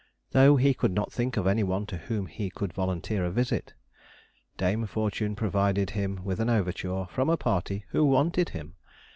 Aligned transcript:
Though 0.31 0.55
he 0.55 0.73
could 0.73 0.93
not 0.95 1.11
think 1.13 1.37
of 1.37 1.45
any 1.45 1.61
one 1.61 1.85
to 1.85 1.97
whom 1.97 2.25
he 2.25 2.49
could 2.49 2.73
volunteer 2.73 3.23
a 3.23 3.29
visit. 3.29 3.75
Dame 4.57 4.87
Fortune 4.87 5.35
provided 5.35 5.91
him 5.91 6.23
with 6.23 6.39
an 6.39 6.49
overture 6.49 7.05
from 7.05 7.29
a 7.29 7.37
party 7.37 7.85
who 7.89 8.03
wanted 8.03 8.49
him! 8.49 8.73